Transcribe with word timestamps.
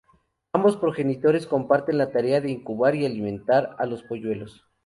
Ambos 0.53 0.77
progenitores 0.77 1.45
comparten 1.45 1.99
la 1.99 2.11
tarea 2.11 2.41
de 2.41 2.49
incubar 2.49 2.95
y 2.95 3.05
alimentar 3.05 3.75
a 3.77 3.85
los 3.85 4.01
polluelos. 4.01 4.65